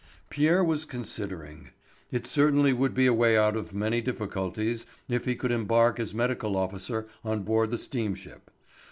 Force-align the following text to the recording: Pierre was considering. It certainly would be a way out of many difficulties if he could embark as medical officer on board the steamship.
Pierre 0.31 0.63
was 0.63 0.83
considering. 0.83 1.69
It 2.09 2.25
certainly 2.25 2.73
would 2.73 2.95
be 2.95 3.05
a 3.05 3.13
way 3.13 3.37
out 3.37 3.55
of 3.55 3.71
many 3.71 4.01
difficulties 4.01 4.87
if 5.07 5.25
he 5.25 5.35
could 5.35 5.51
embark 5.51 5.99
as 5.99 6.11
medical 6.11 6.57
officer 6.57 7.07
on 7.23 7.43
board 7.43 7.69
the 7.69 7.77
steamship. 7.77 8.49